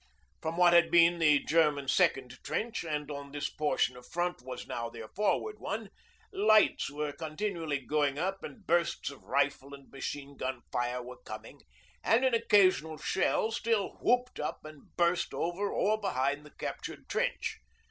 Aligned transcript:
From 0.41 0.57
what 0.57 0.73
had 0.73 0.89
been 0.89 1.19
the 1.19 1.43
German 1.43 1.87
second 1.87 2.39
trench, 2.43 2.83
and 2.83 3.11
on 3.11 3.31
this 3.31 3.51
portion 3.51 3.95
of 3.95 4.07
front 4.07 4.41
was 4.41 4.65
now 4.65 4.89
their 4.89 5.09
forward 5.09 5.59
one, 5.59 5.91
lights 6.33 6.89
were 6.89 7.11
continually 7.11 7.77
going 7.77 8.17
up 8.17 8.41
and 8.41 8.65
bursts 8.65 9.11
of 9.11 9.25
rifle 9.25 9.75
and 9.75 9.91
machine 9.91 10.37
gun 10.37 10.63
fire 10.71 11.03
were 11.03 11.19
coming; 11.21 11.61
and 12.03 12.25
an 12.25 12.33
occasional 12.33 12.97
shell 12.97 13.51
still 13.51 13.89
whooped 14.01 14.39
up 14.39 14.65
and 14.65 14.95
burst 14.97 15.35
over 15.35 15.71
or 15.71 16.01
behind 16.01 16.47
the 16.47 16.51
captured 16.57 17.07
trench. 17.07 17.59